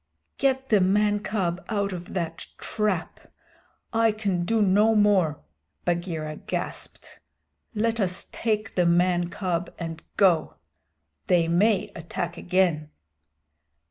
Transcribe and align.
"Get 0.39 0.69
the 0.69 0.81
man 0.81 1.19
cub 1.19 1.63
out 1.69 1.93
of 1.93 2.15
that 2.15 2.47
trap; 2.57 3.19
I 3.93 4.11
can 4.11 4.45
do 4.45 4.59
no 4.63 4.95
more," 4.95 5.41
Bagheera 5.85 6.37
gasped. 6.37 7.19
"Let 7.75 7.99
us 7.99 8.27
take 8.31 8.73
the 8.73 8.87
man 8.87 9.27
cub 9.27 9.71
and 9.77 10.01
go. 10.17 10.55
They 11.27 11.47
may 11.47 11.91
attack 11.95 12.35
again." 12.35 12.89